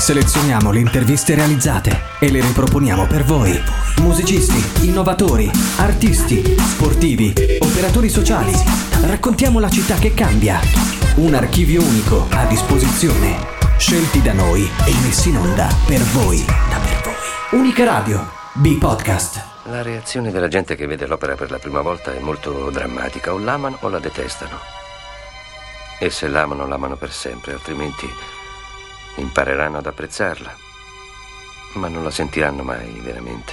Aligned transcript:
Selezioniamo 0.00 0.72
le 0.72 0.80
interviste 0.80 1.34
realizzate 1.34 2.04
e 2.20 2.30
le 2.30 2.40
riproponiamo 2.40 3.06
per 3.06 3.22
voi. 3.22 3.52
Musicisti, 3.98 4.86
innovatori, 4.86 5.48
artisti, 5.76 6.56
sportivi, 6.58 7.34
operatori 7.60 8.08
sociali. 8.08 8.50
Raccontiamo 9.02 9.60
la 9.60 9.68
città 9.68 9.96
che 9.96 10.14
cambia. 10.14 10.58
Un 11.16 11.34
archivio 11.34 11.82
unico 11.82 12.26
a 12.30 12.46
disposizione. 12.46 13.36
Scelti 13.76 14.22
da 14.22 14.32
noi 14.32 14.62
e 14.62 14.94
messi 15.02 15.28
in 15.28 15.36
onda 15.36 15.68
per 15.86 16.00
voi. 16.00 16.42
Unica 17.50 17.84
Radio. 17.84 18.26
B-Podcast. 18.54 19.44
La 19.64 19.82
reazione 19.82 20.32
della 20.32 20.48
gente 20.48 20.76
che 20.76 20.86
vede 20.86 21.06
l'opera 21.06 21.34
per 21.34 21.50
la 21.50 21.58
prima 21.58 21.82
volta 21.82 22.14
è 22.14 22.20
molto 22.20 22.70
drammatica. 22.70 23.34
O 23.34 23.38
l'amano 23.38 23.76
o 23.80 23.88
la 23.90 23.98
detestano. 23.98 24.58
E 25.98 26.08
se 26.08 26.26
l'amano, 26.26 26.66
l'amano 26.66 26.96
per 26.96 27.12
sempre, 27.12 27.52
altrimenti 27.52 28.10
impareranno 29.20 29.78
ad 29.78 29.86
apprezzarla. 29.86 30.56
Ma 31.74 31.88
non 31.88 32.02
la 32.02 32.10
sentiranno 32.10 32.62
mai 32.62 33.00
veramente. 33.00 33.52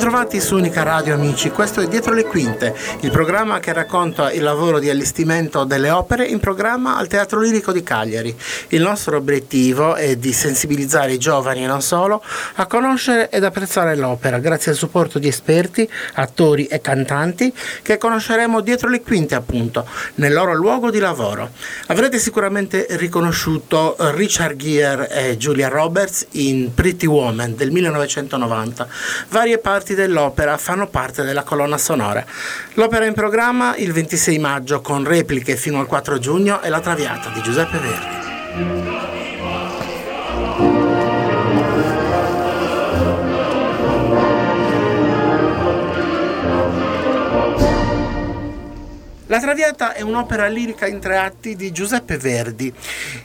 Bentrovati 0.00 0.40
su 0.40 0.56
Unica 0.56 0.82
Radio 0.82 1.12
amici, 1.12 1.50
questo 1.50 1.82
è 1.82 1.86
Dietro 1.86 2.14
le 2.14 2.24
Quinte, 2.24 2.74
il 3.00 3.10
programma 3.10 3.60
che 3.60 3.74
racconta 3.74 4.32
il 4.32 4.42
lavoro 4.42 4.78
di 4.78 4.88
allestimento 4.88 5.64
delle 5.64 5.90
opere 5.90 6.24
in 6.24 6.40
programma 6.40 6.96
al 6.96 7.06
Teatro 7.06 7.38
Lirico 7.38 7.70
di 7.70 7.82
Cagliari. 7.82 8.34
Il 8.68 8.80
nostro 8.80 9.18
obiettivo 9.18 9.96
è 9.96 10.16
di 10.16 10.32
sensibilizzare 10.32 11.12
i 11.12 11.18
giovani 11.18 11.64
e 11.64 11.66
non 11.66 11.82
solo 11.82 12.22
a 12.54 12.64
conoscere 12.64 13.28
ed 13.28 13.44
apprezzare 13.44 13.94
l'opera 13.94 14.38
grazie 14.38 14.70
al 14.70 14.78
supporto 14.78 15.18
di 15.18 15.28
esperti, 15.28 15.86
attori 16.14 16.64
e 16.64 16.80
cantanti 16.80 17.52
che 17.82 17.98
conosceremo 17.98 18.62
dietro 18.62 18.88
le 18.88 19.02
quinte 19.02 19.34
appunto, 19.34 19.86
nel 20.14 20.32
loro 20.32 20.54
luogo 20.54 20.90
di 20.90 20.98
lavoro. 20.98 21.50
Avrete 21.88 22.18
sicuramente 22.18 22.86
riconosciuto 22.92 23.96
Richard 24.14 24.56
Gere 24.56 25.10
e 25.10 25.36
Julia 25.36 25.68
Roberts 25.68 26.26
in 26.30 26.72
Pretty 26.72 27.04
Woman 27.06 27.54
del 27.54 27.70
1990. 27.70 28.88
Varie 29.28 29.58
parti 29.58 29.88
dell'opera 29.94 30.56
fanno 30.56 30.86
parte 30.86 31.22
della 31.22 31.42
colonna 31.42 31.78
sonora. 31.78 32.24
L'opera 32.74 33.04
è 33.04 33.08
in 33.08 33.14
programma 33.14 33.76
il 33.76 33.92
26 33.92 34.38
maggio 34.38 34.80
con 34.80 35.04
repliche 35.04 35.56
fino 35.56 35.78
al 35.78 35.86
4 35.86 36.18
giugno 36.18 36.62
e 36.62 36.68
La 36.68 36.80
Traviata 36.80 37.30
di 37.30 37.42
Giuseppe 37.42 37.78
Verdi. 37.78 39.19
La 49.30 49.38
Traviata 49.38 49.92
è 49.92 50.00
un'opera 50.00 50.48
lirica 50.48 50.88
in 50.88 50.98
tre 50.98 51.16
atti 51.16 51.54
di 51.54 51.70
Giuseppe 51.70 52.18
Verdi. 52.18 52.74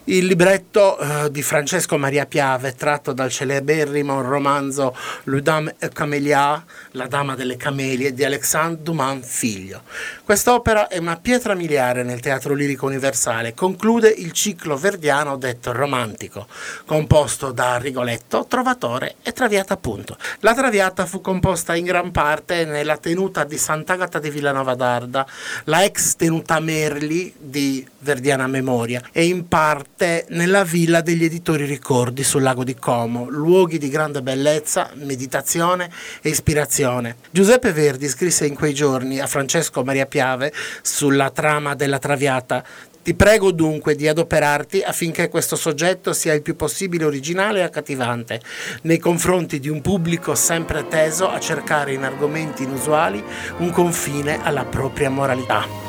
Il 0.03 0.27
libretto 0.27 0.99
eh, 0.99 1.31
di 1.31 1.41
Francesco 1.41 1.97
Maria 1.97 2.27
Piave, 2.27 2.75
tratto 2.75 3.11
dal 3.11 3.31
celeberrimo 3.31 4.21
romanzo 4.21 4.95
Le 5.23 5.41
Dame 5.41 5.75
Camélia, 5.91 6.63
La 6.91 7.07
Dama 7.07 7.33
delle 7.33 7.57
Camelie, 7.57 8.13
di 8.13 8.23
Alexandre 8.23 8.83
Dumas 8.83 9.25
figlio. 9.25 9.81
Quest'opera 10.23 10.89
è 10.89 10.99
una 10.99 11.17
pietra 11.17 11.55
miliare 11.55 12.03
nel 12.03 12.19
teatro 12.19 12.53
lirico 12.53 12.85
universale. 12.85 13.55
Conclude 13.55 14.07
il 14.09 14.31
ciclo 14.31 14.77
verdiano 14.77 15.37
detto 15.37 15.71
romantico, 15.71 16.45
composto 16.85 17.51
da 17.51 17.77
Rigoletto, 17.77 18.45
Trovatore 18.47 19.15
e 19.23 19.31
Traviata 19.31 19.73
appunto. 19.73 20.17
La 20.41 20.53
Traviata 20.53 21.07
fu 21.07 21.19
composta 21.19 21.73
in 21.73 21.85
gran 21.85 22.11
parte 22.11 22.63
nella 22.63 22.97
tenuta 22.97 23.43
di 23.43 23.57
Sant'Agata 23.57 24.19
di 24.19 24.29
Villanova 24.29 24.75
d'Arda, 24.75 25.25
la 25.63 25.83
ex 25.83 25.93
tenuta 26.17 26.59
Merli 26.59 27.33
di 27.37 27.85
Verdiana 27.99 28.47
Memoria 28.47 29.01
e 29.11 29.25
in 29.25 29.47
parte 29.47 30.25
nella 30.29 30.63
villa 30.63 31.01
degli 31.01 31.23
editori 31.23 31.65
Ricordi 31.65 32.23
sul 32.23 32.43
lago 32.43 32.63
di 32.63 32.75
Como, 32.75 33.29
luoghi 33.29 33.77
di 33.77 33.89
grande 33.89 34.21
bellezza, 34.21 34.91
meditazione 34.95 35.89
e 36.21 36.29
ispirazione. 36.29 37.17
Giuseppe 37.31 37.71
Verdi 37.71 38.07
scrisse 38.07 38.45
in 38.45 38.55
quei 38.55 38.73
giorni 38.73 39.19
a 39.19 39.27
Francesco 39.27 39.83
Maria 39.83 40.05
Piave 40.05 40.53
sulla 40.81 41.29
trama 41.31 41.75
della 41.75 41.99
Traviata 41.99 42.63
ti 43.05 43.13
prego 43.13 43.51
dunque 43.51 43.93
di 43.93 44.07
adoperarti 44.07 44.81
affinché 44.81 45.29
questo 45.29 45.55
soggetto 45.55 46.11
sia 46.11 46.33
il 46.33 46.41
più 46.41 46.55
possibile 46.55 47.05
originale 47.05 47.59
e 47.59 47.61
accattivante 47.61 48.41
nei 48.81 48.97
confronti 48.97 49.59
di 49.59 49.69
un 49.69 49.79
pubblico 49.81 50.33
sempre 50.33 50.87
teso 50.87 51.29
a 51.29 51.39
cercare 51.39 51.93
in 51.93 52.03
argomenti 52.03 52.63
inusuali 52.63 53.23
un 53.57 53.69
confine 53.69 54.43
alla 54.43 54.65
propria 54.65 55.11
moralità. 55.11 55.84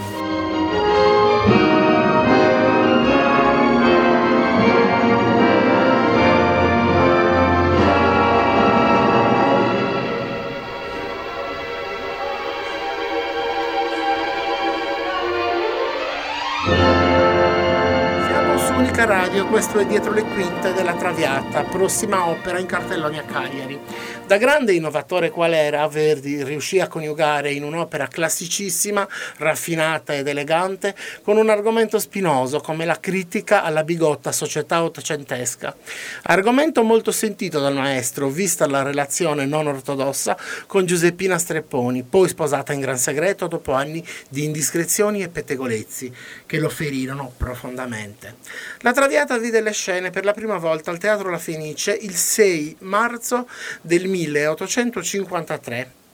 Unica 19.06 19.25
Radio, 19.36 19.50
questo 19.50 19.78
è 19.78 19.84
Dietro 19.84 20.12
le 20.12 20.22
quinte 20.22 20.72
della 20.72 20.94
Traviata, 20.94 21.62
prossima 21.64 22.26
opera 22.26 22.58
in 22.58 22.64
cartelloni 22.64 23.18
a 23.18 23.22
Cagliari. 23.22 23.78
Da 24.26 24.38
grande 24.38 24.72
innovatore 24.72 25.30
qual 25.30 25.52
era, 25.52 25.86
Verdi 25.88 26.42
riuscì 26.42 26.80
a 26.80 26.88
coniugare 26.88 27.52
in 27.52 27.62
un'opera 27.62 28.08
classicissima, 28.08 29.06
raffinata 29.36 30.14
ed 30.14 30.26
elegante, 30.26 30.96
con 31.22 31.36
un 31.36 31.50
argomento 31.50 31.98
spinoso 31.98 32.60
come 32.60 32.86
la 32.86 32.98
critica 32.98 33.62
alla 33.62 33.84
bigotta 33.84 34.32
società 34.32 34.82
ottocentesca. 34.82 35.76
Argomento 36.22 36.82
molto 36.82 37.12
sentito 37.12 37.60
dal 37.60 37.74
maestro, 37.74 38.30
vista 38.30 38.66
la 38.66 38.82
relazione 38.82 39.44
non 39.44 39.66
ortodossa 39.66 40.36
con 40.66 40.86
Giuseppina 40.86 41.36
Strepponi, 41.36 42.02
poi 42.02 42.28
sposata 42.28 42.72
in 42.72 42.80
gran 42.80 42.98
segreto 42.98 43.46
dopo 43.46 43.74
anni 43.74 44.04
di 44.30 44.44
indiscrezioni 44.44 45.22
e 45.22 45.28
pettegolezzi 45.28 46.12
che 46.46 46.58
lo 46.58 46.70
ferirono 46.70 47.32
profondamente. 47.36 48.36
La 48.80 48.92
Traviata 48.92 49.25
vide 49.34 49.60
le 49.60 49.72
scene 49.72 50.10
per 50.10 50.24
la 50.24 50.32
prima 50.32 50.58
volta 50.58 50.92
al 50.92 50.98
Teatro 50.98 51.28
La 51.28 51.38
Fenice 51.38 51.92
il 51.92 52.14
6 52.14 52.76
marzo 52.80 53.48
del 53.80 54.06
1853. 54.06 56.05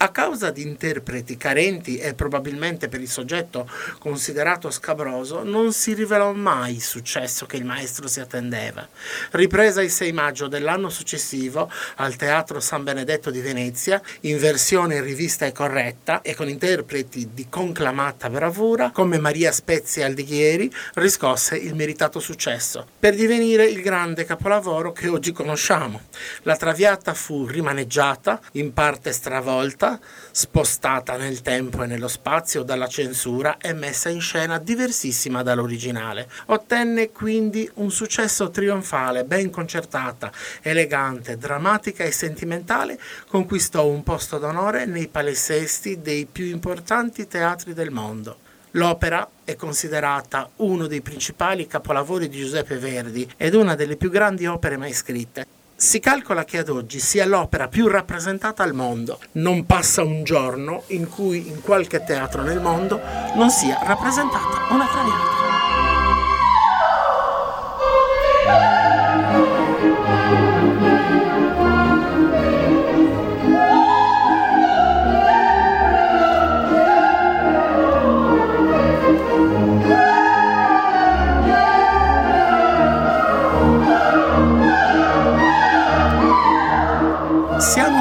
A 0.00 0.10
causa 0.10 0.52
di 0.52 0.62
interpreti 0.62 1.36
carenti 1.36 1.98
e 1.98 2.14
probabilmente 2.14 2.86
per 2.88 3.00
il 3.00 3.08
soggetto 3.08 3.68
considerato 3.98 4.70
scabroso, 4.70 5.42
non 5.42 5.72
si 5.72 5.92
rivelò 5.92 6.32
mai 6.32 6.74
il 6.74 6.82
successo 6.82 7.46
che 7.46 7.56
il 7.56 7.64
maestro 7.64 8.06
si 8.06 8.20
attendeva. 8.20 8.86
Ripresa 9.32 9.82
il 9.82 9.90
6 9.90 10.12
maggio 10.12 10.46
dell'anno 10.46 10.88
successivo 10.88 11.68
al 11.96 12.14
Teatro 12.14 12.60
San 12.60 12.84
Benedetto 12.84 13.32
di 13.32 13.40
Venezia, 13.40 14.00
in 14.20 14.38
versione 14.38 15.00
rivista 15.00 15.46
e 15.46 15.52
corretta 15.52 16.22
e 16.22 16.36
con 16.36 16.48
interpreti 16.48 17.30
di 17.34 17.48
conclamata 17.48 18.30
bravura, 18.30 18.92
come 18.92 19.18
Maria 19.18 19.50
Spezia 19.50 20.06
Aldighieri, 20.06 20.72
riscosse 20.94 21.56
il 21.56 21.74
meritato 21.74 22.20
successo, 22.20 22.86
per 23.00 23.16
divenire 23.16 23.66
il 23.66 23.82
grande 23.82 24.24
capolavoro 24.24 24.92
che 24.92 25.08
oggi 25.08 25.32
conosciamo. 25.32 26.02
La 26.42 26.54
Traviata 26.54 27.14
fu 27.14 27.46
rimaneggiata, 27.46 28.40
in 28.52 28.72
parte 28.72 29.10
stravolta, 29.12 29.86
spostata 30.30 31.16
nel 31.16 31.40
tempo 31.42 31.82
e 31.82 31.86
nello 31.86 32.08
spazio 32.08 32.64
dalla 32.64 32.88
censura 32.88 33.58
e 33.58 33.72
messa 33.72 34.08
in 34.08 34.20
scena 34.20 34.58
diversissima 34.58 35.44
dall'originale. 35.44 36.28
Ottenne 36.46 37.12
quindi 37.12 37.70
un 37.74 37.92
successo 37.92 38.50
trionfale, 38.50 39.22
ben 39.24 39.50
concertata, 39.50 40.32
elegante, 40.62 41.36
drammatica 41.36 42.02
e 42.02 42.10
sentimentale, 42.10 42.98
conquistò 43.28 43.86
un 43.86 44.02
posto 44.02 44.38
d'onore 44.38 44.84
nei 44.84 45.06
palinsesti 45.06 46.00
dei 46.00 46.26
più 46.26 46.46
importanti 46.46 47.28
teatri 47.28 47.74
del 47.74 47.90
mondo. 47.90 48.38
L'opera 48.72 49.26
è 49.44 49.56
considerata 49.56 50.50
uno 50.56 50.86
dei 50.86 51.00
principali 51.00 51.66
capolavori 51.66 52.28
di 52.28 52.38
Giuseppe 52.38 52.76
Verdi 52.76 53.30
ed 53.36 53.54
una 53.54 53.74
delle 53.74 53.96
più 53.96 54.10
grandi 54.10 54.46
opere 54.46 54.76
mai 54.76 54.92
scritte. 54.92 55.57
Si 55.80 56.00
calcola 56.00 56.44
che 56.44 56.58
ad 56.58 56.70
oggi 56.70 56.98
sia 56.98 57.24
l'opera 57.24 57.68
più 57.68 57.86
rappresentata 57.86 58.64
al 58.64 58.74
mondo. 58.74 59.20
Non 59.34 59.64
passa 59.64 60.02
un 60.02 60.24
giorno 60.24 60.82
in 60.88 61.08
cui 61.08 61.46
in 61.46 61.60
qualche 61.60 62.02
teatro 62.02 62.42
nel 62.42 62.60
mondo 62.60 63.00
non 63.36 63.48
sia 63.48 63.78
rappresentata 63.84 64.74
una 64.74 64.88
traviata. 64.88 65.47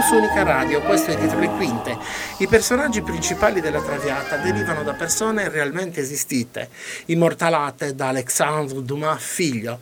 Su 0.07 0.15
Unica 0.15 0.42
Radio, 0.42 0.80
questo 0.83 1.12
è 1.12 1.18
Dietro 1.18 1.38
le 1.38 1.50
Quinte. 1.50 1.98
I 2.38 2.48
personaggi 2.48 3.01
principali 3.01 3.59
della 3.59 3.81
Traviata 3.81 4.38
derivano 4.38 4.81
da 4.83 4.94
persone 4.94 5.50
realmente 5.50 6.00
esistite, 6.00 6.69
immortalate 7.07 7.94
da 7.94 8.07
Alexandre 8.07 8.83
Dumas 8.83 9.21
figlio. 9.21 9.81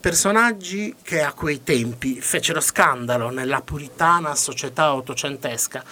Personaggi 0.00 0.94
che 1.02 1.20
a 1.20 1.34
quei 1.34 1.62
tempi 1.62 2.22
fecero 2.22 2.60
scandalo 2.60 3.28
nella 3.28 3.60
puritana 3.60 4.34
società 4.34 4.94
ottocentesca. 4.94 5.84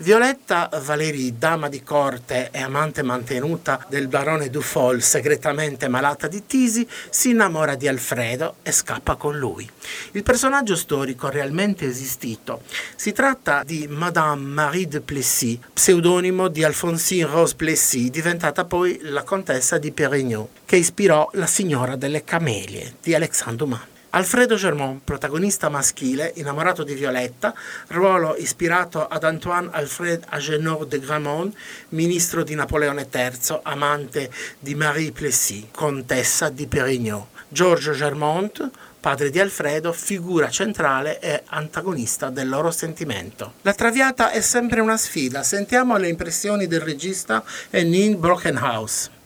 Violetta 0.00 0.70
Valérie, 0.84 1.34
dama 1.36 1.68
di 1.68 1.82
corte 1.82 2.50
e 2.52 2.60
amante 2.62 3.02
mantenuta 3.02 3.84
del 3.88 4.06
barone 4.06 4.48
Dufol, 4.48 5.02
segretamente 5.02 5.88
malata 5.88 6.28
di 6.28 6.46
tisi, 6.46 6.86
si 7.10 7.30
innamora 7.30 7.74
di 7.74 7.88
Alfredo 7.88 8.56
e 8.62 8.70
scappa 8.70 9.16
con 9.16 9.36
lui. 9.36 9.68
Il 10.12 10.22
personaggio 10.22 10.76
storico 10.76 11.28
realmente 11.28 11.84
esistito 11.84 12.62
si 12.94 13.10
tratta 13.10 13.64
di 13.64 13.88
Madame 13.88 14.46
Marie 14.46 14.86
de 14.86 15.00
Plessis, 15.00 15.58
pseudonimo 15.72 16.46
di 16.46 16.62
Alphonsine 16.62 17.26
Rose 17.26 17.56
Plessis, 17.56 18.08
diventata 18.08 18.64
poi 18.64 19.00
la 19.02 19.24
contessa 19.24 19.78
di 19.78 19.90
Pérignon, 19.90 20.46
che 20.64 20.76
ispirò 20.76 21.28
La 21.32 21.46
signora 21.46 21.96
delle 21.96 22.22
camelie 22.22 22.94
di 23.02 23.16
Alexandre 23.16 23.56
Dumas. 23.56 23.97
Alfredo 24.10 24.54
Germont, 24.54 25.02
protagonista 25.04 25.68
maschile, 25.68 26.32
innamorato 26.36 26.82
di 26.82 26.94
Violetta, 26.94 27.52
ruolo 27.88 28.36
ispirato 28.36 29.06
ad 29.06 29.22
Antoine 29.22 29.68
Alfred 29.70 30.24
Agenor 30.30 30.86
de 30.86 30.98
Gramont, 30.98 31.54
ministro 31.90 32.42
di 32.42 32.54
Napoleone 32.54 33.06
III, 33.12 33.60
amante 33.64 34.30
di 34.58 34.74
Marie 34.74 35.12
Plessis, 35.12 35.66
contessa 35.72 36.48
di 36.48 36.66
Pérignon. 36.66 37.22
Giorgio 37.48 37.92
Germont, 37.92 38.70
padre 38.98 39.28
di 39.28 39.40
Alfredo, 39.40 39.92
figura 39.92 40.48
centrale 40.48 41.20
e 41.20 41.42
antagonista 41.46 42.30
del 42.30 42.48
loro 42.48 42.70
sentimento. 42.70 43.54
La 43.60 43.74
Traviata 43.74 44.30
è 44.30 44.40
sempre 44.40 44.80
una 44.80 44.96
sfida, 44.96 45.42
sentiamo 45.42 45.98
le 45.98 46.08
impressioni 46.08 46.66
del 46.66 46.80
regista 46.80 47.44
Enin 47.68 48.18
Brokenhouse. 48.18 49.16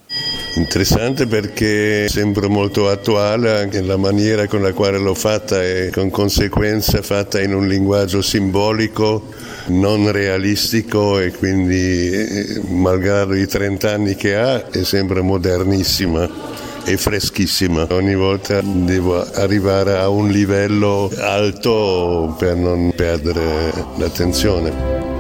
Interessante 0.55 1.27
perché 1.27 2.09
sembra 2.09 2.47
molto 2.47 2.89
attuale 2.89 3.59
anche 3.59 3.81
la 3.81 3.97
maniera 3.97 4.47
con 4.47 4.61
la 4.61 4.75
quale 4.75 4.99
l'ho 4.99 5.15
fatta 5.15 5.63
e 5.63 5.91
con 5.91 6.11
conseguenza 6.11 7.01
fatta 7.01 7.41
in 7.41 7.55
un 7.55 7.67
linguaggio 7.67 8.21
simbolico 8.21 9.29
non 9.69 10.13
realistico 10.13 11.19
e 11.19 11.33
quindi 11.33 12.11
eh, 12.11 12.61
malgrado 12.69 13.35
i 13.35 13.47
30 13.47 13.91
anni 13.91 14.15
che 14.15 14.37
ha 14.37 14.69
è 14.69 14.85
sempre 14.85 15.23
modernissima 15.23 16.29
e 16.85 16.97
freschissima. 16.97 17.87
Ogni 17.91 18.15
volta 18.15 18.61
devo 18.63 19.25
arrivare 19.33 19.97
a 19.97 20.09
un 20.09 20.29
livello 20.29 21.11
alto 21.17 22.35
per 22.39 22.57
non 22.57 22.93
perdere 22.95 23.73
l'attenzione. 23.97 25.12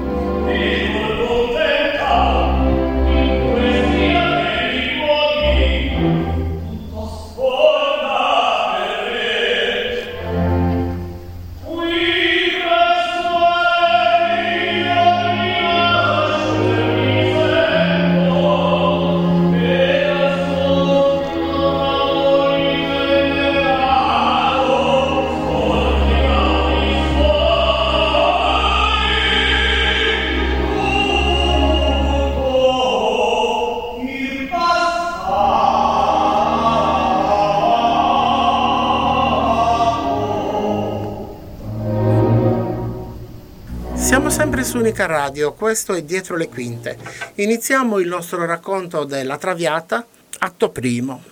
Su 44.64 44.78
Unica 44.78 45.06
Radio, 45.06 45.54
questo 45.54 45.92
è 45.92 46.02
Dietro 46.02 46.36
le 46.36 46.48
Quinte. 46.48 46.96
Iniziamo 47.36 47.98
il 47.98 48.06
nostro 48.06 48.44
racconto 48.44 49.04
della 49.04 49.36
Traviata, 49.36 50.06
atto 50.38 50.68
primo. 50.70 51.22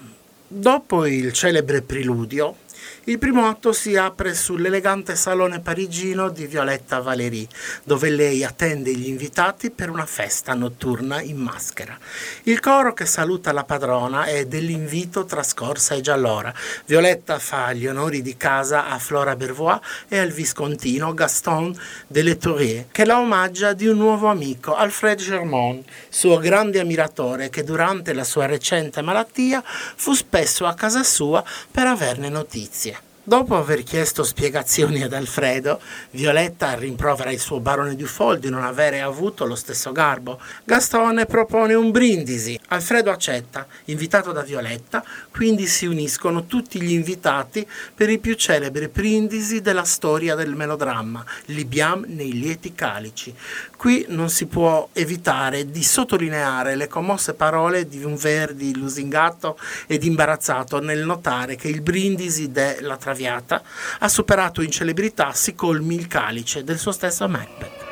Dopo 0.49 1.07
il 1.07 1.33
celebre 1.33 1.83
preludio, 1.83 2.57
il 3.11 3.19
primo 3.19 3.49
atto 3.49 3.73
si 3.73 3.97
apre 3.97 4.35
sull'elegante 4.35 5.17
salone 5.17 5.59
parigino 5.59 6.29
di 6.29 6.47
Violetta 6.47 7.01
Valéry, 7.01 7.45
dove 7.83 8.09
lei 8.09 8.45
attende 8.45 8.95
gli 8.95 9.09
invitati 9.09 9.73
per 9.73 9.91
una 9.91 10.07
festa 10.07 10.55
notturna 10.55 11.21
in 11.21 11.37
maschera. 11.37 11.99
Il 12.45 12.61
coro 12.61 12.95
che 12.95 13.07
saluta 13.07 13.51
la 13.51 13.65
padrona 13.65 14.27
è 14.27 14.45
dell'invito 14.47 15.25
trascorsa 15.25 15.97
e 15.97 16.03
già 16.03 16.13
allora. 16.13 16.55
Violetta 16.87 17.41
fa 17.41 17.73
gli 17.73 17.89
onori 17.89 18.23
di 18.23 18.37
casa 18.37 18.87
a 18.87 19.01
Flora 19.01 19.35
Bervois 19.35 19.81
e 20.07 20.17
al 20.17 20.31
viscontino 20.31 21.13
Gaston 21.13 21.77
de 22.07 22.23
Letourie, 22.23 22.87
che 22.93 23.05
la 23.05 23.19
omaggia 23.19 23.73
di 23.73 23.89
un 23.89 23.97
nuovo 23.97 24.29
amico, 24.29 24.77
Alfred 24.77 25.19
Germont, 25.19 25.85
suo 26.09 26.39
grande 26.39 26.79
ammiratore 26.79 27.51
che 27.51 27.65
durante 27.65 28.13
la 28.13 28.23
sua 28.23 28.47
recente 28.47 29.03
malattia 29.03 29.65
fu 29.65 30.15
spesso 30.15 30.65
a 30.65 30.75
casa 30.75 31.03
sua 31.03 31.43
per 31.73 31.89
averne 31.89 32.29
notizie. 32.29 33.00
Dopo 33.31 33.57
aver 33.57 33.85
chiesto 33.85 34.25
spiegazioni 34.25 35.05
ad 35.05 35.13
Alfredo, 35.13 35.81
Violetta 36.11 36.75
rimprovera 36.75 37.31
il 37.31 37.39
suo 37.39 37.61
barone 37.61 37.95
Dufol 37.95 38.41
di 38.41 38.51
non 38.51 38.65
avere 38.65 39.01
avuto 39.01 39.47
lo 39.47 39.55
stesso 39.55 39.93
garbo. 39.93 40.41
Gastone 40.65 41.27
propone 41.27 41.75
un 41.75 41.93
brindisi. 41.93 42.59
Alfredo 42.71 43.13
accetta, 43.13 43.69
invitato 43.85 44.33
da 44.33 44.43
Violetta, 44.43 45.05
quindi 45.31 45.67
si 45.67 45.87
uniscono 45.87 46.47
tutti 46.47 46.83
gli 46.83 46.91
invitati 46.91 47.65
per 47.95 48.11
i 48.11 48.19
più 48.19 48.35
celebri 48.35 48.89
brindisi 48.89 49.61
della 49.61 49.85
storia 49.85 50.35
del 50.35 50.57
melodramma, 50.57 51.25
Libiam 51.45 52.05
nei 52.09 52.33
lieti 52.33 52.75
calici. 52.75 53.33
Qui 53.77 54.07
non 54.09 54.29
si 54.29 54.47
può 54.47 54.89
evitare 54.93 55.71
di 55.71 55.85
sottolineare 55.85 56.75
le 56.75 56.89
commosse 56.89 57.35
parole 57.35 57.87
di 57.87 58.03
un 58.03 58.17
Verdi 58.17 58.77
lusingato 58.77 59.57
ed 59.87 60.03
imbarazzato 60.03 60.81
nel 60.81 61.05
notare 61.05 61.55
che 61.55 61.69
il 61.69 61.81
brindisi 61.81 62.51
della 62.51 62.97
traviata 62.97 63.19
Traviata 63.21 63.63
ha 63.99 64.09
superato 64.09 64.63
in 64.63 64.71
celebrità 64.71 65.35
si 65.35 65.55
colmi 65.55 65.95
il 65.95 66.07
calice 66.07 66.65
del 66.65 66.79
suo 66.79 66.93
stesso 66.93 67.29
Macbeth. 67.29 67.89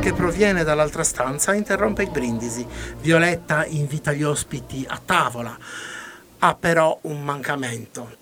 che 0.00 0.14
proviene 0.14 0.64
dall'altra 0.64 1.04
stanza 1.04 1.52
interrompe 1.52 2.04
il 2.04 2.10
brindisi. 2.10 2.66
Violetta 3.00 3.66
invita 3.66 4.14
gli 4.14 4.22
ospiti 4.22 4.86
a 4.88 4.98
tavola. 5.04 5.54
Ha 6.38 6.54
però 6.54 6.98
un 7.02 7.22
mancamento. 7.22 8.19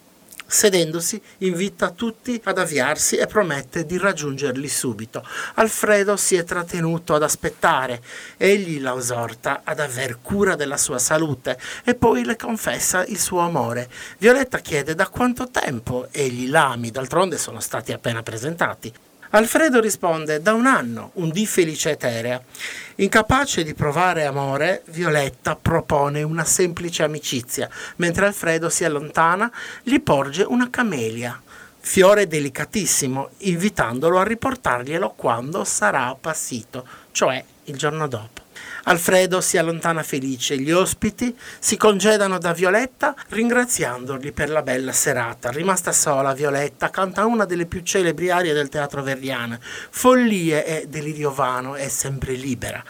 Sedendosi, 0.51 1.21
invita 1.39 1.91
tutti 1.91 2.41
ad 2.45 2.57
avviarsi 2.57 3.17
e 3.17 3.27
promette 3.27 3.85
di 3.85 3.99
raggiungerli 3.99 4.67
subito. 4.67 5.23
Alfredo 5.57 6.17
si 6.17 6.37
è 6.37 6.45
trattenuto 6.45 7.15
ad 7.15 7.23
aspettare. 7.23 8.01
Egli 8.39 8.81
la 8.81 8.97
esorta 8.97 9.61
ad 9.63 9.79
aver 9.79 10.21
cura 10.23 10.55
della 10.55 10.79
sua 10.79 10.99
salute 10.99 11.59
e 11.85 11.95
poi 11.95 12.25
le 12.25 12.37
confessa 12.37 13.05
il 13.05 13.19
suo 13.19 13.41
amore. 13.41 13.91
Violetta 14.17 14.61
chiede 14.61 14.95
da 14.95 15.09
quanto 15.09 15.51
tempo 15.51 16.09
egli 16.13 16.49
l'ami, 16.49 16.91
d'altronde 16.91 17.37
sono 17.37 17.61
stati 17.61 17.93
appena 17.93 18.23
presentati. 18.23 18.91
Alfredo 19.31 19.79
risponde 19.81 20.41
da 20.41 20.55
un 20.55 20.65
anno, 20.65 21.11
un 21.15 21.31
di 21.31 21.47
felice 21.47 21.91
eterea. 21.91 22.43
Incapace 22.97 23.63
di 23.63 23.75
provare 23.75 24.25
amore, 24.25 24.83
Violetta 24.87 25.55
propone 25.55 26.23
una 26.23 26.45
semplice 26.45 27.03
amicizia, 27.03 27.69
mentre 27.97 28.25
Alfredo 28.25 28.71
si 28.71 28.85
allontana, 28.85 29.53
gli 29.83 30.01
porge 30.01 30.43
una 30.43 30.71
camelia, 30.71 31.41
fiore 31.79 32.27
delicatissimo, 32.27 33.31
invitandolo 33.39 34.19
a 34.19 34.25
riportarglielo 34.25 35.13
quando 35.15 35.63
sarà 35.65 36.07
appassito, 36.07 36.87
cioè 37.13 37.45
il 37.65 37.77
giorno 37.77 38.09
dopo. 38.09 38.38
Alfredo 38.89 39.43
si 39.43 39.59
allontana 39.59 40.03
felice, 40.03 40.57
gli 40.57 40.73
ospiti 40.73 41.37
si 41.59 41.77
congedano 41.77 42.39
da 42.39 42.55
Violetta 42.55 43.15
ringraziandoli 43.29 44.33
per 44.33 44.49
la 44.49 44.63
bella 44.63 44.93
serata. 44.93 45.51
Rimasta 45.51 45.93
sola, 45.93 46.33
Violetta 46.33 46.89
canta 46.89 47.27
una 47.27 47.45
delle 47.45 47.67
più 47.67 47.83
celebri 47.83 48.31
arie 48.31 48.55
del 48.55 48.71
teatro 48.71 49.03
verdiano, 49.03 49.59
Follie 49.61 50.65
e 50.65 50.87
Delirio 50.89 51.35
vano 51.35 51.75
è 51.75 51.89
sempre 51.89 52.33
libera. 52.33 52.83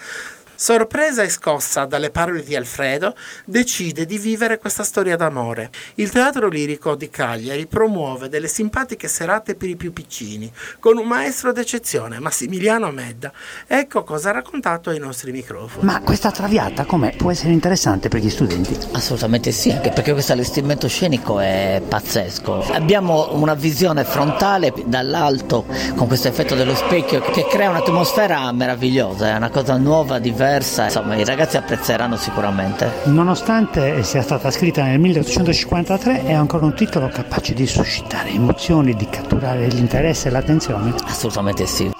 Sorpresa 0.61 1.23
e 1.23 1.29
scossa 1.29 1.85
dalle 1.85 2.11
parole 2.11 2.43
di 2.43 2.57
Alfredo, 2.57 3.15
decide 3.45 4.05
di 4.05 4.19
vivere 4.19 4.59
questa 4.59 4.83
storia 4.83 5.15
d'amore. 5.15 5.71
Il 5.95 6.11
teatro 6.11 6.49
lirico 6.49 6.97
di 6.97 7.09
Cagliari 7.09 7.69
promuove 7.69 8.29
delle 8.29 8.49
simpatiche 8.49 9.07
serate 9.07 9.55
per 9.55 9.69
i 9.69 9.77
più 9.77 9.93
piccini, 9.93 10.50
con 10.81 10.97
un 10.97 11.07
maestro 11.07 11.53
d'eccezione, 11.53 12.19
Massimiliano 12.19 12.91
Medda. 12.91 13.31
Ecco 13.69 14.03
cosa 14.03 14.31
ha 14.31 14.33
raccontato 14.33 14.91
ai 14.91 14.99
nostri 14.99 15.31
microfoni. 15.31 15.85
Ma 15.85 16.00
questa 16.00 16.33
traviata 16.33 16.85
com'è? 16.85 17.15
Può 17.15 17.31
essere 17.31 17.53
interessante 17.53 18.09
per 18.09 18.21
gli 18.21 18.29
studenti? 18.29 18.77
Assolutamente 18.95 19.53
sì, 19.53 19.71
anche 19.71 19.91
perché 19.91 20.12
questo 20.12 20.33
allestimento 20.33 20.88
scenico 20.88 21.38
è 21.38 21.81
pazzesco. 21.87 22.73
Abbiamo 22.73 23.33
una 23.35 23.55
visione 23.55 24.03
frontale 24.03 24.75
dall'alto 24.87 25.67
con 25.95 26.09
questo 26.09 26.27
effetto 26.27 26.57
dello 26.57 26.75
specchio 26.75 27.21
che 27.21 27.47
crea 27.47 27.71
un'atmosfera 27.71 28.50
meravigliosa, 28.50 29.29
è 29.29 29.37
una 29.37 29.50
cosa 29.50 29.77
nuova, 29.77 30.19
diversa 30.19 30.47
diversa, 30.49 30.85
insomma 30.85 31.14
i 31.17 31.25
ragazzi 31.25 31.57
apprezzeranno 31.57 32.17
sicuramente. 32.17 32.90
Nonostante 33.05 34.02
sia 34.02 34.23
stata 34.23 34.50
scritta 34.50 34.83
nel 34.83 34.99
1853 34.99 36.25
è 36.25 36.33
ancora 36.33 36.64
un 36.64 36.75
titolo 36.75 37.09
capace 37.09 37.52
di 37.52 37.67
suscitare 37.67 38.31
emozioni, 38.31 38.95
di 38.95 39.07
catturare 39.09 39.67
l'interesse 39.69 40.28
e 40.28 40.31
l'attenzione? 40.31 40.95
Assolutamente 41.05 41.67
sì. 41.67 41.98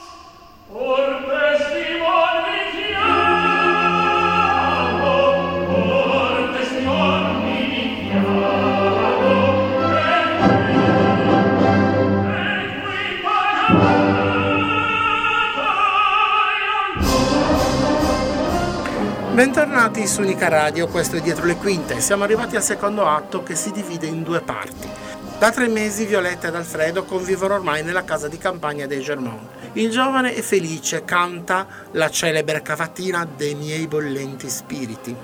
Bentornati 19.39 20.05
su 20.09 20.23
Unica 20.23 20.49
Radio, 20.49 20.89
questo 20.89 21.15
è 21.15 21.21
Dietro 21.21 21.45
le 21.45 21.55
Quinte. 21.55 22.01
Siamo 22.01 22.25
arrivati 22.25 22.57
al 22.57 22.63
secondo 22.65 23.07
atto 23.07 23.45
che 23.45 23.55
si 23.55 23.71
divide 23.71 24.09
in 24.09 24.25
due 24.25 24.41
parti. 24.41 24.89
Da 25.39 25.53
tre 25.53 25.69
mesi 25.69 26.07
Violetta 26.07 26.49
ed 26.49 26.57
Alfredo 26.57 27.05
convivono 27.05 27.55
ormai 27.55 27.85
nella 27.85 28.03
casa 28.03 28.27
di 28.27 28.37
campagna 28.37 28.87
dei 28.87 29.01
Germont. 29.01 29.49
Il 29.75 29.91
giovane 29.91 30.35
è 30.35 30.41
felice, 30.41 31.05
canta 31.05 31.69
la 31.93 32.11
celebre 32.11 32.63
cavatina 32.63 33.25
dei 33.25 33.55
miei 33.55 33.87
bollenti 33.87 34.51
spiriti. 34.51 35.15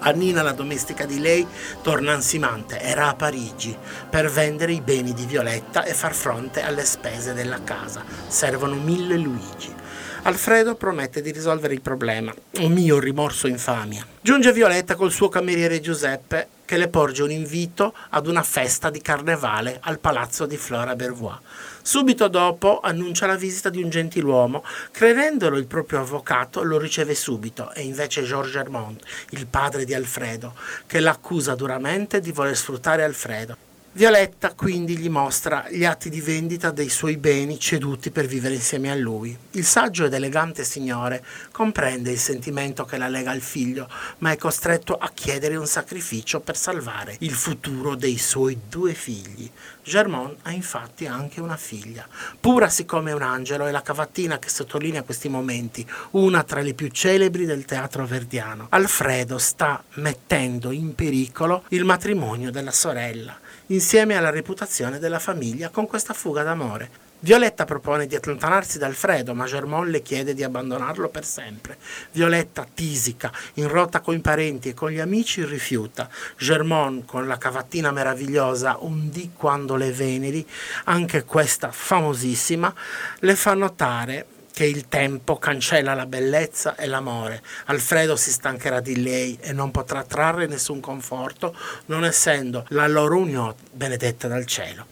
Annina, 0.00 0.42
la 0.42 0.52
domestica 0.52 1.06
di 1.06 1.18
lei, 1.18 1.46
torna 1.80 2.12
ansimante, 2.12 2.78
era 2.78 3.08
a 3.08 3.14
Parigi, 3.14 3.74
per 4.10 4.30
vendere 4.30 4.72
i 4.72 4.82
beni 4.82 5.14
di 5.14 5.24
Violetta 5.24 5.84
e 5.84 5.94
far 5.94 6.12
fronte 6.12 6.62
alle 6.62 6.84
spese 6.84 7.32
della 7.32 7.62
casa. 7.64 8.04
Servono 8.26 8.74
mille 8.74 9.16
Luigi. 9.16 9.80
Alfredo 10.24 10.76
promette 10.76 11.20
di 11.20 11.32
risolvere 11.32 11.74
il 11.74 11.80
problema. 11.80 12.32
Un 12.60 12.70
mio 12.70 13.00
rimorso 13.00 13.48
infamia. 13.48 14.06
Giunge 14.20 14.52
Violetta 14.52 14.94
col 14.94 15.10
suo 15.10 15.28
cameriere 15.28 15.80
Giuseppe 15.80 16.46
che 16.64 16.76
le 16.76 16.86
porge 16.86 17.24
un 17.24 17.32
invito 17.32 17.92
ad 18.10 18.28
una 18.28 18.44
festa 18.44 18.88
di 18.88 19.02
carnevale 19.02 19.78
al 19.80 19.98
palazzo 19.98 20.46
di 20.46 20.56
Flora 20.56 20.94
Bervois. 20.94 21.40
Subito 21.82 22.28
dopo 22.28 22.78
annuncia 22.80 23.26
la 23.26 23.34
visita 23.34 23.68
di 23.68 23.82
un 23.82 23.90
gentiluomo, 23.90 24.62
credendolo 24.92 25.56
il 25.56 25.66
proprio 25.66 25.98
avvocato 25.98 26.62
lo 26.62 26.78
riceve 26.78 27.16
subito, 27.16 27.72
è 27.72 27.80
invece 27.80 28.22
Georges 28.22 28.54
Hermont, 28.54 29.02
il 29.30 29.48
padre 29.48 29.84
di 29.84 29.92
Alfredo, 29.92 30.54
che 30.86 31.00
l'accusa 31.00 31.56
duramente 31.56 32.20
di 32.20 32.30
voler 32.30 32.56
sfruttare 32.56 33.02
Alfredo. 33.02 33.70
Violetta 33.94 34.54
quindi 34.54 34.96
gli 34.96 35.10
mostra 35.10 35.66
gli 35.68 35.84
atti 35.84 36.08
di 36.08 36.22
vendita 36.22 36.70
dei 36.70 36.88
suoi 36.88 37.18
beni 37.18 37.58
ceduti 37.58 38.10
per 38.10 38.24
vivere 38.24 38.54
insieme 38.54 38.90
a 38.90 38.94
lui. 38.94 39.36
Il 39.50 39.66
saggio 39.66 40.06
ed 40.06 40.14
elegante 40.14 40.64
signore 40.64 41.22
comprende 41.50 42.10
il 42.10 42.18
sentimento 42.18 42.86
che 42.86 42.96
la 42.96 43.08
lega 43.08 43.32
al 43.32 43.42
figlio, 43.42 43.86
ma 44.18 44.30
è 44.30 44.38
costretto 44.38 44.96
a 44.96 45.10
chiedere 45.12 45.56
un 45.56 45.66
sacrificio 45.66 46.40
per 46.40 46.56
salvare 46.56 47.16
il 47.18 47.32
futuro 47.32 47.94
dei 47.94 48.16
suoi 48.16 48.60
due 48.66 48.94
figli. 48.94 49.50
Germont 49.84 50.38
ha 50.42 50.52
infatti 50.52 51.06
anche 51.06 51.40
una 51.40 51.56
figlia. 51.56 52.06
Pura 52.38 52.68
siccome 52.68 53.12
un 53.12 53.22
angelo 53.22 53.66
è 53.66 53.70
la 53.70 53.82
cavattina 53.82 54.38
che 54.38 54.48
sottolinea 54.48 55.02
questi 55.02 55.28
momenti, 55.28 55.86
una 56.12 56.42
tra 56.44 56.60
le 56.60 56.74
più 56.74 56.88
celebri 56.88 57.44
del 57.44 57.64
teatro 57.64 58.06
verdiano. 58.06 58.66
Alfredo 58.70 59.38
sta 59.38 59.82
mettendo 59.94 60.70
in 60.70 60.94
pericolo 60.94 61.64
il 61.68 61.84
matrimonio 61.84 62.50
della 62.50 62.70
sorella 62.70 63.38
insieme 63.66 64.16
alla 64.16 64.30
reputazione 64.30 64.98
della 64.98 65.18
famiglia 65.18 65.70
con 65.70 65.86
questa 65.86 66.12
fuga 66.14 66.42
d'amore. 66.42 67.01
Violetta 67.24 67.64
propone 67.64 68.08
di 68.08 68.16
allontanarsi 68.16 68.78
da 68.78 68.86
Alfredo, 68.86 69.32
ma 69.32 69.44
Germont 69.44 69.88
le 69.88 70.02
chiede 70.02 70.34
di 70.34 70.42
abbandonarlo 70.42 71.08
per 71.08 71.24
sempre. 71.24 71.78
Violetta 72.10 72.66
tisica, 72.74 73.30
in 73.54 73.68
rotta 73.68 74.00
con 74.00 74.16
i 74.16 74.18
parenti 74.18 74.70
e 74.70 74.74
con 74.74 74.90
gli 74.90 74.98
amici, 74.98 75.44
rifiuta. 75.44 76.08
Germont, 76.36 77.04
con 77.04 77.28
la 77.28 77.38
cavattina 77.38 77.92
meravigliosa 77.92 78.78
Un 78.80 79.08
dì 79.08 79.30
quando 79.36 79.76
le 79.76 79.92
veneri, 79.92 80.44
anche 80.86 81.22
questa 81.22 81.70
famosissima, 81.70 82.74
le 83.20 83.36
fa 83.36 83.54
notare 83.54 84.26
che 84.52 84.64
il 84.64 84.88
tempo 84.88 85.38
cancella 85.38 85.94
la 85.94 86.06
bellezza 86.06 86.74
e 86.74 86.88
l'amore. 86.88 87.40
Alfredo 87.66 88.16
si 88.16 88.32
stancherà 88.32 88.80
di 88.80 89.00
lei 89.00 89.38
e 89.40 89.52
non 89.52 89.70
potrà 89.70 90.02
trarre 90.02 90.48
nessun 90.48 90.80
conforto, 90.80 91.56
non 91.86 92.04
essendo 92.04 92.64
la 92.70 92.88
loro 92.88 93.18
unione 93.18 93.54
benedetta 93.70 94.26
dal 94.26 94.44
cielo. 94.44 94.91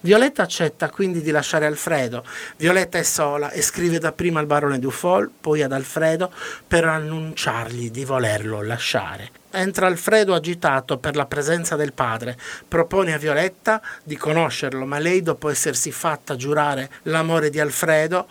Violetta 0.00 0.42
accetta 0.42 0.90
quindi 0.90 1.20
di 1.20 1.32
lasciare 1.32 1.66
Alfredo. 1.66 2.24
Violetta 2.56 2.98
è 2.98 3.02
sola 3.02 3.50
e 3.50 3.62
scrive 3.62 3.98
dapprima 3.98 4.38
al 4.38 4.46
barone 4.46 4.78
Dufol, 4.78 5.28
poi 5.40 5.62
ad 5.62 5.72
Alfredo, 5.72 6.30
per 6.66 6.84
annunciargli 6.84 7.90
di 7.90 8.04
volerlo 8.04 8.62
lasciare. 8.62 9.30
Entra 9.50 9.88
Alfredo 9.88 10.34
agitato 10.34 10.98
per 10.98 11.16
la 11.16 11.26
presenza 11.26 11.74
del 11.74 11.94
padre, 11.94 12.38
propone 12.68 13.12
a 13.12 13.18
Violetta 13.18 13.82
di 14.04 14.16
conoscerlo, 14.16 14.84
ma 14.84 14.98
lei, 14.98 15.20
dopo 15.20 15.48
essersi 15.48 15.90
fatta 15.90 16.36
giurare 16.36 16.90
l'amore 17.04 17.50
di 17.50 17.58
Alfredo, 17.58 18.28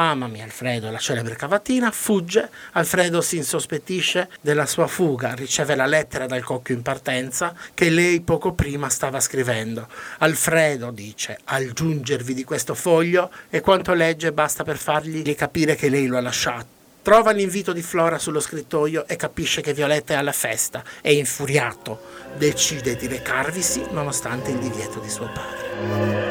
Amami 0.00 0.40
Alfredo, 0.40 0.90
la 0.90 0.96
celebre 0.96 1.36
cavatina, 1.36 1.90
fugge, 1.90 2.48
Alfredo 2.72 3.20
si 3.20 3.36
insospettisce 3.36 4.30
della 4.40 4.64
sua 4.64 4.86
fuga, 4.86 5.34
riceve 5.34 5.74
la 5.74 5.84
lettera 5.84 6.24
dal 6.24 6.42
cocchio 6.42 6.74
in 6.74 6.80
partenza 6.80 7.54
che 7.74 7.90
lei 7.90 8.22
poco 8.22 8.54
prima 8.54 8.88
stava 8.88 9.20
scrivendo. 9.20 9.86
Alfredo 10.20 10.90
dice, 10.90 11.38
al 11.44 11.72
giungervi 11.72 12.32
di 12.32 12.44
questo 12.44 12.74
foglio 12.74 13.30
e 13.50 13.60
quanto 13.60 13.92
legge 13.92 14.32
basta 14.32 14.64
per 14.64 14.78
fargli 14.78 15.34
capire 15.34 15.76
che 15.76 15.90
lei 15.90 16.06
lo 16.06 16.16
ha 16.16 16.22
lasciato. 16.22 16.78
Trova 17.02 17.32
l'invito 17.32 17.74
di 17.74 17.82
Flora 17.82 18.18
sullo 18.18 18.40
scrittoio 18.40 19.06
e 19.06 19.16
capisce 19.16 19.60
che 19.60 19.74
Violetta 19.74 20.14
è 20.14 20.16
alla 20.16 20.32
festa 20.32 20.82
e 21.02 21.12
infuriato 21.12 22.00
decide 22.38 22.96
di 22.96 23.06
recarvisi 23.06 23.84
nonostante 23.90 24.50
il 24.50 24.58
divieto 24.60 24.98
di 24.98 25.10
suo 25.10 25.30
padre. 25.30 26.29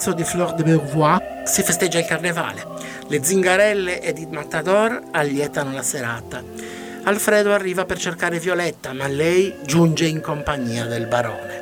Palazzo 0.00 0.12
di 0.14 0.24
Fleur 0.24 0.54
de 0.54 0.62
Beauvoir 0.62 1.42
si 1.44 1.62
festeggia 1.62 1.98
il 1.98 2.06
carnevale. 2.06 2.64
Le 3.08 3.22
zingarelle 3.22 4.00
ed 4.00 4.16
i 4.16 4.26
matador 4.26 4.98
allietano 5.10 5.72
la 5.72 5.82
serata. 5.82 6.42
Alfredo 7.02 7.52
arriva 7.52 7.84
per 7.84 7.98
cercare 7.98 8.38
Violetta, 8.38 8.94
ma 8.94 9.06
lei 9.06 9.56
giunge 9.62 10.06
in 10.06 10.22
compagnia 10.22 10.86
del 10.86 11.06
barone. 11.06 11.59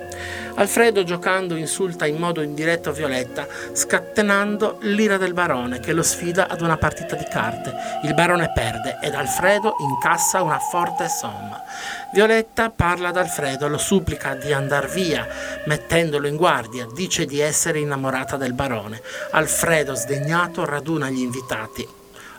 Alfredo 0.58 1.04
giocando 1.04 1.54
insulta 1.54 2.04
in 2.04 2.16
modo 2.16 2.42
indiretto 2.42 2.90
Violetta, 2.90 3.46
scatenando 3.72 4.78
l'ira 4.80 5.16
del 5.16 5.32
barone 5.32 5.78
che 5.78 5.92
lo 5.92 6.02
sfida 6.02 6.48
ad 6.48 6.62
una 6.62 6.76
partita 6.76 7.14
di 7.14 7.24
carte. 7.30 7.72
Il 8.02 8.12
barone 8.12 8.50
perde 8.52 8.98
ed 9.00 9.14
Alfredo 9.14 9.76
incassa 9.78 10.42
una 10.42 10.58
forte 10.58 11.08
somma. 11.08 11.62
Violetta 12.12 12.70
parla 12.70 13.10
ad 13.10 13.16
Alfredo, 13.16 13.68
lo 13.68 13.78
supplica 13.78 14.34
di 14.34 14.52
andar 14.52 14.88
via, 14.88 15.28
mettendolo 15.66 16.26
in 16.26 16.34
guardia, 16.34 16.88
dice 16.92 17.24
di 17.24 17.38
essere 17.38 17.78
innamorata 17.78 18.36
del 18.36 18.52
barone. 18.52 19.00
Alfredo, 19.30 19.94
sdegnato, 19.94 20.64
raduna 20.64 21.08
gli 21.08 21.20
invitati. 21.20 21.86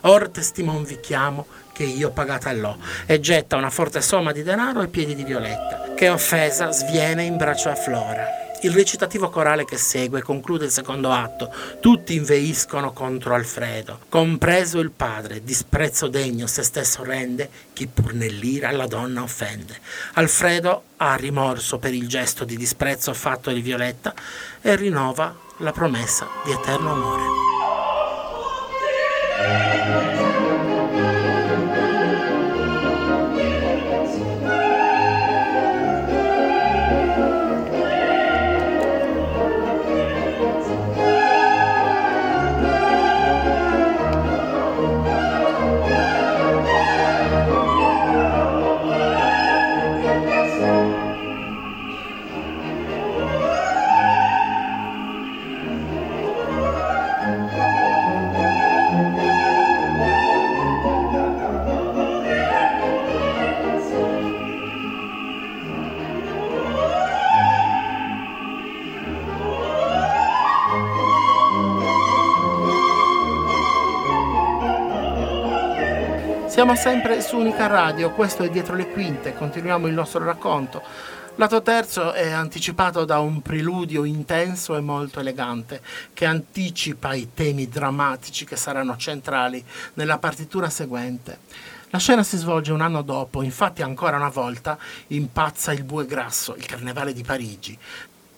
Or 0.02 0.28
testimon 0.28 0.84
vi 0.84 1.00
chiamo 1.00 1.46
che 1.80 1.86
io 1.86 2.10
pagata 2.10 2.52
l'ho 2.52 2.76
e 3.06 3.20
getta 3.20 3.56
una 3.56 3.70
forte 3.70 4.02
somma 4.02 4.32
di 4.32 4.42
denaro 4.42 4.80
ai 4.80 4.88
piedi 4.88 5.14
di 5.14 5.24
Violetta 5.24 5.94
che 5.94 6.10
offesa 6.10 6.70
sviene 6.72 7.22
in 7.22 7.38
braccio 7.38 7.70
a 7.70 7.74
Flora. 7.74 8.26
Il 8.60 8.72
recitativo 8.72 9.30
corale 9.30 9.64
che 9.64 9.78
segue 9.78 10.20
conclude 10.20 10.66
il 10.66 10.70
secondo 10.70 11.10
atto. 11.10 11.50
Tutti 11.80 12.14
inveiscono 12.14 12.92
contro 12.92 13.32
Alfredo, 13.32 14.00
compreso 14.10 14.78
il 14.80 14.90
padre. 14.90 15.42
Disprezzo 15.42 16.08
degno 16.08 16.46
se 16.46 16.62
stesso 16.64 17.02
rende, 17.02 17.48
chi 17.72 17.86
pur 17.86 18.12
nell'ira 18.12 18.70
la 18.72 18.86
donna 18.86 19.22
offende. 19.22 19.78
Alfredo 20.14 20.82
ha 20.98 21.14
rimorso 21.14 21.78
per 21.78 21.94
il 21.94 22.06
gesto 22.06 22.44
di 22.44 22.58
disprezzo 22.58 23.14
fatto 23.14 23.50
di 23.50 23.62
Violetta 23.62 24.12
e 24.60 24.76
rinnova 24.76 25.34
la 25.58 25.72
promessa 25.72 26.28
di 26.44 26.52
eterno 26.52 26.92
amore. 26.92 27.49
Siamo 76.60 76.76
sempre 76.76 77.22
su 77.22 77.38
Unica 77.38 77.66
Radio, 77.68 78.10
questo 78.10 78.42
è 78.42 78.50
Dietro 78.50 78.76
le 78.76 78.90
Quinte, 78.90 79.32
continuiamo 79.32 79.86
il 79.86 79.94
nostro 79.94 80.22
racconto. 80.22 80.82
Lato 81.36 81.62
terzo 81.62 82.12
è 82.12 82.32
anticipato 82.32 83.06
da 83.06 83.18
un 83.18 83.40
preludio 83.40 84.04
intenso 84.04 84.76
e 84.76 84.80
molto 84.80 85.20
elegante 85.20 85.80
che 86.12 86.26
anticipa 86.26 87.14
i 87.14 87.30
temi 87.32 87.66
drammatici 87.66 88.44
che 88.44 88.56
saranno 88.56 88.98
centrali 88.98 89.64
nella 89.94 90.18
partitura 90.18 90.68
seguente. 90.68 91.38
La 91.88 91.98
scena 91.98 92.22
si 92.22 92.36
svolge 92.36 92.72
un 92.72 92.82
anno 92.82 93.00
dopo, 93.00 93.40
infatti 93.40 93.80
ancora 93.80 94.18
una 94.18 94.28
volta 94.28 94.76
impazza 95.06 95.72
il 95.72 95.82
Bue 95.82 96.04
Grasso, 96.04 96.54
il 96.56 96.66
carnevale 96.66 97.14
di 97.14 97.22
Parigi. 97.22 97.78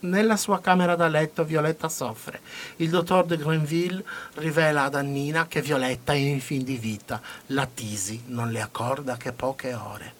Nella 0.03 0.37
sua 0.37 0.61
camera 0.61 0.97
da 0.97 1.07
letto 1.07 1.45
Violetta 1.45 1.89
soffre. 1.89 2.41
Il 2.77 2.91
dottor 2.91 3.25
de 3.25 3.37
Grenville 3.37 4.03
rivela 4.35 4.83
ad 4.83 4.97
Annina 4.97 5.47
che 5.47 5.63
Violetta 5.63 6.13
è 6.13 6.17
in 6.17 6.41
fin 6.41 6.65
di 6.65 6.77
vita. 6.77 7.21
La 7.47 7.69
tisi 7.73 8.21
non 8.27 8.51
le 8.51 8.61
accorda 8.61 9.17
che 9.17 9.31
poche 9.31 9.75
ore. 9.75 10.15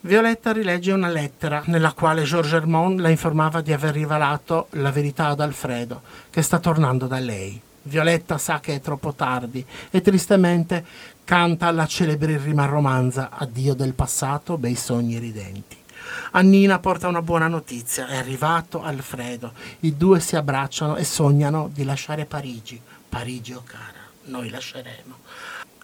Violetta 0.00 0.52
rilegge 0.52 0.92
una 0.92 1.10
lettera 1.10 1.62
nella 1.66 1.92
quale 1.92 2.22
Georges 2.22 2.54
Hermont 2.54 2.98
la 2.98 3.10
informava 3.10 3.60
di 3.60 3.74
aver 3.74 3.92
rivelato 3.92 4.68
la 4.70 4.90
verità 4.90 5.26
ad 5.26 5.40
Alfredo, 5.40 6.00
che 6.30 6.40
sta 6.40 6.58
tornando 6.58 7.06
da 7.06 7.18
lei. 7.18 7.60
Violetta 7.82 8.38
sa 8.38 8.58
che 8.58 8.76
è 8.76 8.80
troppo 8.80 9.12
tardi 9.12 9.62
e 9.90 10.00
tristemente 10.00 10.82
canta 11.24 11.70
la 11.72 11.86
celebre 11.86 12.38
rima 12.38 12.64
romanza 12.64 13.28
Addio 13.30 13.74
del 13.74 13.92
passato, 13.92 14.56
bei 14.56 14.76
sogni 14.76 15.18
ridenti. 15.18 15.79
Annina 16.32 16.78
porta 16.78 17.08
una 17.08 17.22
buona 17.22 17.48
notizia, 17.48 18.06
è 18.06 18.16
arrivato 18.16 18.82
Alfredo. 18.82 19.52
I 19.80 19.96
due 19.96 20.20
si 20.20 20.36
abbracciano 20.36 20.96
e 20.96 21.04
sognano 21.04 21.70
di 21.72 21.84
lasciare 21.84 22.24
Parigi. 22.24 22.80
Parigi, 23.08 23.52
oh 23.52 23.62
cara, 23.64 23.98
noi 24.24 24.50
lasceremo. 24.50 25.18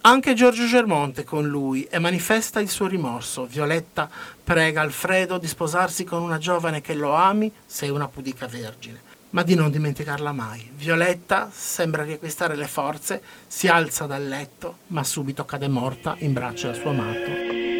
Anche 0.03 0.35
Giorgio 0.35 0.67
Germonte 0.67 1.25
con 1.25 1.49
lui 1.49 1.83
e 1.83 1.99
manifesta 1.99 2.61
il 2.61 2.69
suo 2.69 2.87
rimorso. 2.87 3.45
Violetta 3.47 4.09
prega 4.45 4.81
Alfredo 4.81 5.37
di 5.37 5.49
sposarsi 5.49 6.05
con 6.05 6.23
una 6.23 6.39
giovane 6.39 6.81
che 6.81 6.95
lo 6.95 7.13
ami, 7.13 7.51
sei 7.67 7.91
una 7.91 8.07
pudica 8.07 8.47
vergine, 8.47 9.01
ma 9.31 9.43
di 9.43 9.57
non 9.57 9.73
dimenticarla 9.73 10.31
mai. 10.31 10.71
Violetta 10.77 11.51
sembra 11.53 12.05
riacquistare 12.05 12.55
le 12.55 12.69
forze, 12.69 13.21
si 13.49 13.67
alza 13.67 14.07
dal 14.07 14.29
letto, 14.29 14.79
ma 14.89 15.03
subito 15.03 15.45
cade 15.45 15.67
morta 15.67 16.15
in 16.19 16.33
braccio 16.33 16.69
al 16.69 16.77
suo 16.77 16.91
amato. 16.91 17.76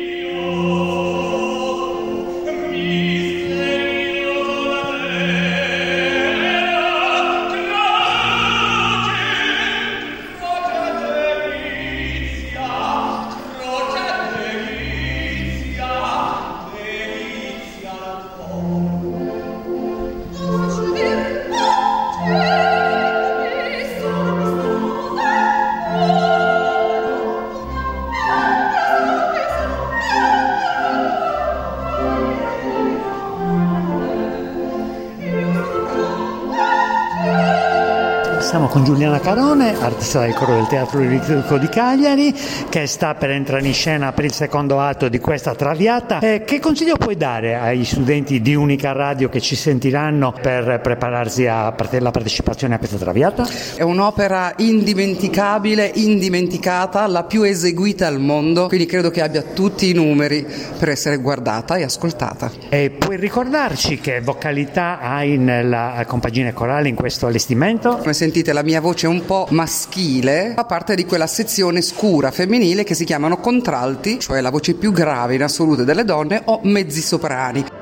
Con 38.77 38.85
Giuliana 38.85 39.21
Carone, 39.21 39.75
artista 39.81 40.21
del 40.21 40.35
coro 40.35 40.57
del 40.57 40.67
Teatro 40.67 41.01
Lirico 41.01 41.57
di 41.57 41.67
Cagliari, 41.67 42.35
che 42.69 42.87
sta 42.87 43.15
per 43.15 43.31
entrare 43.31 43.67
in 43.67 43.73
scena 43.73 44.13
per 44.13 44.27
il 44.27 44.33
secondo 44.33 44.83
atto 44.83 45.09
di 45.09 45.19
questa 45.19 45.55
Traviata. 45.55 46.19
Eh, 46.19 46.43
che 46.45 46.61
consiglio 46.61 46.97
puoi 46.99 47.17
dare 47.17 47.55
ai 47.55 47.87
studenti 47.87 48.43
di 48.43 48.55
Unica 48.55 48.93
Radio 48.93 49.31
che 49.31 49.41
ci 49.41 49.57
sentiranno 49.57 50.31
per 50.31 50.81
prepararsi 50.83 51.47
alla 51.47 51.73
partecipazione 51.73 52.75
a 52.75 52.79
questa 52.79 52.99
Traviata? 52.99 53.49
È 53.77 53.83
un'opera 53.83 54.53
indimenticabile, 54.59 55.91
indimenticata, 55.95 57.07
la 57.07 57.25
più 57.25 57.45
eseguita 57.45 58.07
al 58.07 58.21
mondo, 58.21 58.67
quindi 58.67 58.85
credo 58.85 59.11
che 59.11 59.23
abbia 59.23 59.41
tutti 59.41 59.89
i 59.89 59.95
numeri 59.95 60.47
per 60.79 60.91
essere 60.91 61.17
guardata 61.17 61.77
e 61.77 61.83
ascoltata. 61.83 62.53
E 62.69 62.91
puoi 62.91 63.17
ricordarci 63.17 64.01
che 64.01 64.21
vocalità 64.21 64.99
hai 65.01 65.39
nella 65.39 66.05
compagine 66.07 66.53
corale 66.53 66.91
in 66.91 66.95
questo 66.95 67.27
allestimento? 67.27 67.97
Come 67.97 68.13
sentite 68.13 68.53
la 68.53 68.65
mia 68.67 68.81
voce 68.81 69.07
un 69.07 69.25
po' 69.25 69.47
maschile 69.51 70.55
fa 70.57 70.65
parte 70.65 70.97
di 70.97 71.07
quella 71.07 71.29
sezione 71.29 71.81
scura 71.81 72.33
femminile 72.33 72.83
che 72.83 72.95
si 72.95 73.05
chiamano 73.05 73.39
contralti, 73.39 74.19
cioè 74.19 74.41
la 74.41 74.51
voce 74.51 74.75
più 74.75 74.91
grave 74.91 75.37
in 75.37 75.45
assoluto 75.45 75.85
delle 75.85 76.05
donne, 76.05 76.43
o 76.47 76.59
mezzi 76.65 77.01
soprani. 77.01 77.76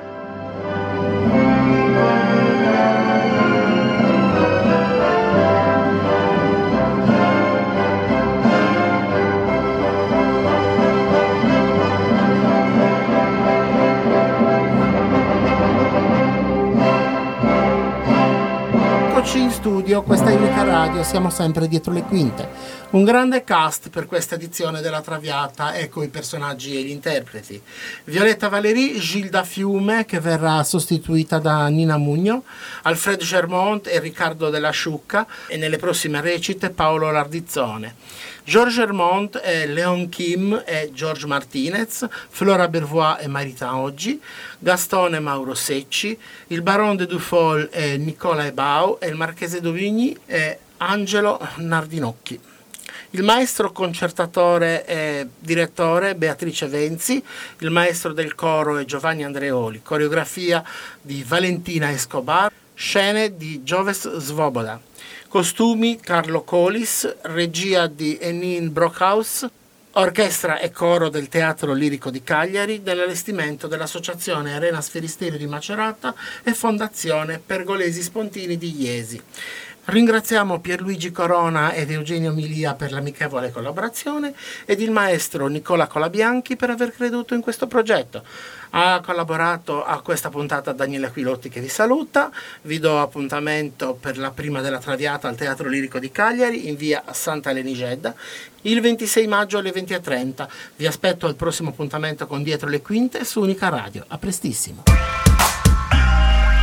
Studio, 19.94 20.02
questa 20.02 20.30
è 20.30 20.35
Unica 20.35 20.64
Radio, 20.64 21.02
siamo 21.04 21.30
sempre 21.30 21.68
dietro 21.68 21.92
le 21.92 22.02
quinte. 22.02 22.48
Un 22.90 23.04
grande 23.04 23.44
cast 23.44 23.90
per 23.90 24.07
questa 24.07 24.35
edizione 24.35 24.80
della 24.80 25.00
Traviata, 25.00 25.76
ecco 25.76 26.02
i 26.02 26.09
personaggi 26.09 26.76
e 26.76 26.83
gli 26.83 26.90
interpreti. 26.90 27.61
Violetta 28.04 28.48
Valéry, 28.48 28.98
Gilda 28.98 29.44
Fiume, 29.44 30.04
che 30.04 30.18
verrà 30.18 30.64
sostituita 30.64 31.38
da 31.38 31.68
Nina 31.68 31.96
Mugno, 31.96 32.44
Alfred 32.83 33.20
Germont 33.22 33.87
e 33.87 34.00
Riccardo 34.00 34.50
della 34.50 34.70
Sciucca 34.70 35.26
e 35.46 35.57
nelle 35.57 35.76
prossime 35.76 36.20
recite 36.20 36.70
Paolo 36.70 37.11
Lardizzone. 37.11 37.94
Georges 38.46 38.76
Hermont 38.76 39.40
e 39.42 39.66
Leon 39.66 40.11
Kim 40.11 40.62
e 40.66 40.90
George 40.92 41.26
Martinez, 41.26 42.07
Flora 42.28 42.68
Bervois 42.68 43.16
e 43.20 43.26
Marita 43.26 43.74
Oggi, 43.74 44.20
Gastone 44.59 45.18
Mauro 45.18 45.54
Secci, 45.54 46.16
il 46.48 46.61
Baron 46.61 46.94
de 46.94 47.07
Dufol 47.07 47.70
e 47.72 47.96
Nicola 47.96 48.44
Ebau 48.44 48.98
e 49.00 49.09
il 49.09 49.14
Marchese 49.14 49.62
Dovigny 49.62 50.14
e 50.26 50.59
Angelo 50.76 51.40
Nardinocchi. 51.57 52.38
Il 53.11 53.22
maestro 53.22 53.72
concertatore 53.72 54.85
e 54.85 55.26
direttore 55.38 56.14
Beatrice 56.14 56.66
Venzi, 56.66 57.24
il 57.61 57.70
maestro 57.70 58.12
del 58.12 58.35
coro 58.35 58.76
è 58.76 58.85
Giovanni 58.85 59.24
Andreoli, 59.24 59.80
coreografia 59.83 60.62
di 61.00 61.24
Valentina 61.26 61.90
Escobar, 61.90 62.52
scene 62.74 63.37
di 63.37 63.62
Gioves 63.62 64.18
Svoboda. 64.18 64.78
Costumi 65.35 65.99
Carlo 65.99 66.44
Colis, 66.44 67.12
regia 67.23 67.88
di 67.88 68.16
Enin 68.20 68.73
Brockhaus, 68.73 69.44
Orchestra 69.94 70.61
e 70.61 70.70
coro 70.70 71.09
del 71.09 71.27
Teatro 71.27 71.73
Lirico 71.73 72.09
di 72.09 72.23
Cagliari 72.23 72.81
nell'allestimento 72.85 73.66
dell'Associazione 73.66 74.55
Arena 74.55 74.81
Sferisterio 74.81 75.37
di 75.37 75.49
Macerata 75.49 76.14
e 76.44 76.55
Fondazione 76.55 77.42
Pergolesi 77.44 78.01
Spontini 78.01 78.57
di 78.57 78.81
Iesi. 78.81 79.20
Ringraziamo 79.87 80.61
Pierluigi 80.61 81.11
Corona 81.11 81.75
ed 81.75 81.90
Eugenio 81.90 82.33
Milia 82.33 82.73
per 82.73 82.90
l'amichevole 82.90 83.51
collaborazione 83.51 84.33
ed 84.64 84.81
il 84.81 84.90
maestro 84.90 85.47
Nicola 85.47 85.87
Colabianchi 85.87 86.57
per 86.57 86.70
aver 86.70 86.90
creduto 86.90 87.35
in 87.35 87.42
questo 87.42 87.66
progetto. 87.66 88.25
Ha 88.70 89.03
collaborato 89.05 89.85
a 89.85 90.01
questa 90.01 90.31
puntata 90.31 90.73
Daniele 90.73 91.09
Aquilotti 91.09 91.51
che 91.51 91.61
vi 91.61 91.68
saluta. 91.68 92.31
Vi 92.62 92.79
do 92.79 92.99
appuntamento 92.99 93.92
per 93.92 94.16
la 94.16 94.31
prima 94.31 94.62
della 94.62 94.79
Traviata 94.79 95.29
al 95.29 95.37
Teatro 95.37 95.68
Lirico 95.68 95.99
di 95.99 96.11
Cagliari 96.11 96.66
in 96.66 96.77
via 96.77 97.05
Santa 97.12 97.53
Lenigedda 97.53 98.14
il 98.62 98.81
26 98.81 99.27
maggio 99.27 99.59
alle 99.59 99.70
20.30. 99.70 100.49
Vi 100.77 100.87
aspetto 100.87 101.27
al 101.27 101.35
prossimo 101.35 101.68
appuntamento 101.68 102.27
con 102.27 102.42
Dietro 102.42 102.70
le 102.70 102.81
Quinte 102.81 103.23
su 103.25 103.42
Unica 103.42 103.68
Radio. 103.68 104.05
A 104.09 104.16
prestissimo. 104.16 104.85